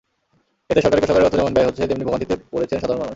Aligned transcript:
এতে 0.71 0.79
সরকারি 0.83 1.01
কোষাগারের 1.01 1.27
অর্থ 1.27 1.37
যেমন 1.39 1.53
ব্যয় 1.55 1.67
হচ্ছে, 1.67 1.89
তেমনি 1.89 2.05
ভোগান্তিতে 2.07 2.35
পড়েছেন 2.53 2.77
সাধারণ 2.81 2.99
মানুষ। 3.01 3.09